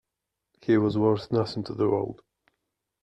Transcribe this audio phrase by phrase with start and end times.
[0.63, 2.23] He was worth nothing to the world.